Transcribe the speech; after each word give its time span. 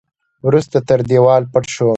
وروسته 0.47 0.77
تر 0.87 0.99
دېوال 1.09 1.43
پټ 1.51 1.65
شو. 1.75 1.89